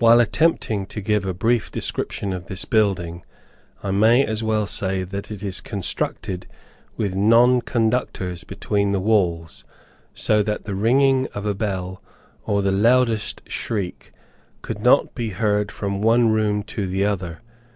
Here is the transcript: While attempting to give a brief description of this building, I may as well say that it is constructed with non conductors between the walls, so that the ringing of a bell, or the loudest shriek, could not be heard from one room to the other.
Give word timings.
While 0.00 0.18
attempting 0.18 0.86
to 0.86 1.00
give 1.00 1.24
a 1.24 1.32
brief 1.32 1.70
description 1.70 2.32
of 2.32 2.46
this 2.48 2.64
building, 2.64 3.22
I 3.80 3.92
may 3.92 4.26
as 4.26 4.42
well 4.42 4.66
say 4.66 5.04
that 5.04 5.30
it 5.30 5.40
is 5.44 5.60
constructed 5.60 6.48
with 6.96 7.14
non 7.14 7.60
conductors 7.60 8.42
between 8.42 8.90
the 8.90 8.98
walls, 8.98 9.64
so 10.14 10.42
that 10.42 10.64
the 10.64 10.74
ringing 10.74 11.28
of 11.32 11.46
a 11.46 11.54
bell, 11.54 12.02
or 12.44 12.60
the 12.60 12.72
loudest 12.72 13.42
shriek, 13.48 14.10
could 14.62 14.80
not 14.80 15.14
be 15.14 15.30
heard 15.30 15.70
from 15.70 16.02
one 16.02 16.30
room 16.30 16.64
to 16.64 16.88
the 16.88 17.04
other. 17.04 17.38